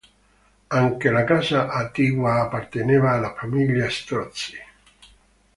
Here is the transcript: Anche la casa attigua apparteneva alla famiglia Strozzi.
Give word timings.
Anche 0.69 1.11
la 1.11 1.23
casa 1.23 1.69
attigua 1.69 2.41
apparteneva 2.41 3.11
alla 3.11 3.35
famiglia 3.35 3.87
Strozzi. 3.87 4.55